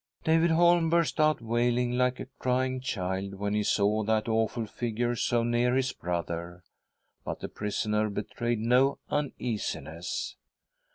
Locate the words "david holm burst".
0.23-1.19